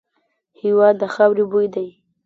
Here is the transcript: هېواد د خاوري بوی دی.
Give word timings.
هېواد 0.61 0.95
د 1.01 1.03
خاوري 1.13 1.45
بوی 1.51 1.67
دی. 1.73 1.87